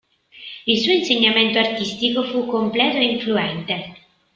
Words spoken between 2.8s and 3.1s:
e